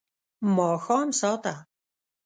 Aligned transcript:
ماښام 0.55 1.07
ساه 1.19 1.35
ته 1.43 1.53